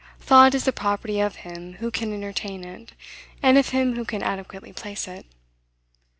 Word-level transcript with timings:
Thought 0.19 0.55
is 0.55 0.65
the 0.65 0.71
property 0.73 1.19
of 1.19 1.35
him 1.45 1.73
who 1.73 1.91
can 1.91 2.11
entertain 2.11 2.63
it; 2.63 2.93
and 3.43 3.55
of 3.55 3.69
him 3.69 3.95
who 3.97 4.03
can 4.03 4.23
adequately 4.23 4.73
place 4.73 5.07
it. 5.07 5.27